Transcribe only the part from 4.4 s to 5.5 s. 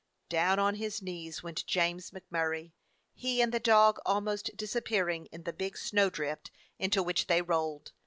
disappearing in